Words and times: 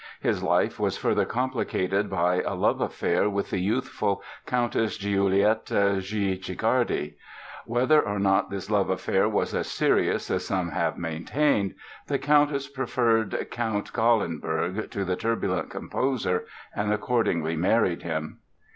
His 0.19 0.41
life 0.41 0.79
was 0.79 0.97
further 0.97 1.25
complicated 1.25 2.09
by 2.09 2.41
a 2.41 2.55
love 2.55 2.81
affair 2.81 3.29
with 3.29 3.51
the 3.51 3.59
youthful 3.59 4.23
Countess 4.47 4.97
Giulietta 4.97 5.97
Guicciardi. 6.01 7.17
Whether 7.67 8.01
or 8.01 8.17
not 8.17 8.49
this 8.49 8.71
love 8.71 8.89
affair 8.89 9.29
was 9.29 9.53
as 9.53 9.67
serious 9.67 10.31
as 10.31 10.43
some 10.47 10.71
have 10.71 10.97
maintained, 10.97 11.75
the 12.07 12.17
Countess 12.17 12.67
preferred 12.67 13.47
Count 13.51 13.93
Gallenberg 13.93 14.89
to 14.89 15.05
the 15.05 15.15
turbulent 15.15 15.69
composer 15.69 16.45
and 16.75 16.91
accordingly 16.91 17.55
married 17.55 18.01
him. 18.01 18.39